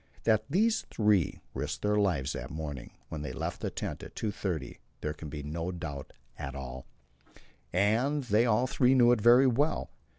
That 0.23 0.45
these 0.49 0.81
three 0.89 1.41
risked 1.53 1.83
their 1.83 1.95
lives 1.95 2.33
that 2.33 2.49
morning, 2.49 2.89
when 3.09 3.21
they 3.21 3.31
left 3.33 3.61
the 3.61 3.69
tent 3.69 4.01
at 4.01 4.15
2.30, 4.15 4.79
there 5.01 5.13
can 5.13 5.29
be 5.29 5.43
no 5.43 5.71
doubt 5.71 6.11
at 6.39 6.55
all, 6.55 6.87
and 7.71 8.23
they 8.23 8.47
all 8.47 8.65
three 8.65 8.95
knew 8.95 9.11
it 9.11 9.21
very 9.21 9.45
well. 9.45 9.91